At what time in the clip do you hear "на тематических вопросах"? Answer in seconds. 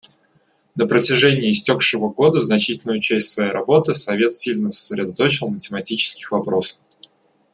5.49-6.79